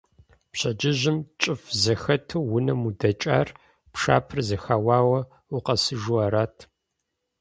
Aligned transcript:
Пщэдджыжьым, 0.51 1.17
кӀыфӀ 1.41 1.69
зэхэту 1.81 2.47
унэм 2.55 2.81
удэкӀар, 2.87 3.47
пшапэр 3.93 4.39
зэхэуауэ 4.47 5.19
укъэсыжу 5.55 6.15
арат. 6.25 6.55